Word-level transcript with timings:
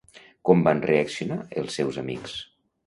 Com 0.49 0.63
van 0.69 0.81
reaccionar 0.87 1.39
els 1.63 1.81
seus 1.81 2.05
amics? 2.05 2.37